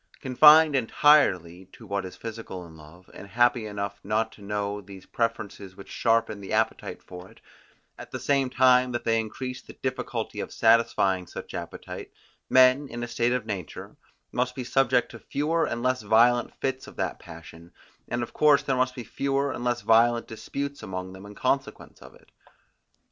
Confined 0.19 0.75
entirely 0.75 1.65
to 1.73 1.85
what 1.85 2.05
is 2.05 2.15
physical 2.15 2.65
in 2.65 2.75
love, 2.75 3.07
and 3.13 3.27
happy 3.27 3.67
enough 3.67 3.99
not 4.03 4.31
to 4.31 4.41
know 4.41 4.81
these 4.81 5.05
preferences 5.05 5.75
which 5.75 5.89
sharpen 5.91 6.41
the 6.41 6.53
appetite 6.53 7.03
for 7.03 7.29
it, 7.29 7.39
at 7.99 8.09
the 8.09 8.19
same 8.19 8.49
time 8.49 8.93
that 8.93 9.03
they 9.03 9.19
increase 9.19 9.61
the 9.61 9.73
difficulty 9.83 10.39
of 10.39 10.51
satisfying 10.51 11.27
such 11.27 11.53
appetite, 11.53 12.11
men, 12.49 12.87
in 12.87 13.03
a 13.03 13.07
state 13.07 13.31
of 13.33 13.45
nature, 13.45 13.95
must 14.31 14.55
be 14.55 14.63
subject 14.63 15.11
to 15.11 15.19
fewer 15.19 15.67
and 15.67 15.83
less 15.83 16.01
violent 16.01 16.51
fits 16.55 16.87
of 16.87 16.95
that 16.95 17.19
passion, 17.19 17.71
and 18.07 18.23
of 18.23 18.33
course 18.33 18.63
there 18.63 18.77
must 18.77 18.95
be 18.95 19.03
fewer 19.03 19.51
and 19.51 19.63
less 19.63 19.81
violent 19.81 20.25
disputes 20.27 20.81
among 20.81 21.13
them 21.13 21.27
in 21.27 21.35
consequence 21.35 22.01
of 22.01 22.15
it. 22.15 22.31